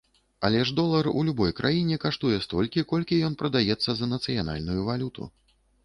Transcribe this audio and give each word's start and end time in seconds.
Але 0.47 0.61
ж 0.69 0.73
долар 0.79 1.09
у 1.11 1.21
любой 1.27 1.51
краіне 1.59 1.99
каштуе 2.05 2.41
столькі, 2.47 2.87
колькі 2.95 3.23
ён 3.31 3.39
прадаецца 3.45 3.89
за 4.01 4.13
нацыянальную 4.19 4.81
валюту. 4.93 5.33